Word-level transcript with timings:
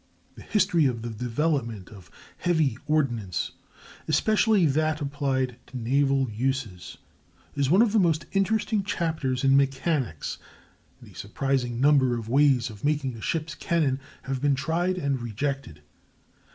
The 0.33 0.41
history 0.41 0.87
of 0.87 1.03
the 1.03 1.11
development 1.11 1.89
of 1.89 2.09
heavy 2.39 2.79
ordnance, 2.87 3.51
especially 4.07 4.65
that 4.65 4.99
applied 4.99 5.57
to 5.67 5.77
naval 5.77 6.27
uses, 6.27 6.97
is 7.53 7.69
one 7.69 7.83
of 7.83 7.91
the 7.91 7.99
most 7.99 8.25
interesting 8.31 8.81
chapters 8.81 9.43
in 9.43 9.55
mechanics; 9.55 10.39
and 11.01 11.11
a 11.11 11.15
surprising 11.15 11.79
number 11.79 12.17
of 12.17 12.29
ways 12.29 12.71
of 12.71 12.83
making 12.83 13.15
a 13.15 13.21
ship's 13.21 13.53
cannon 13.53 13.99
have 14.23 14.41
been 14.41 14.55
tried 14.55 14.97
and 14.97 15.21
rejected. 15.21 15.83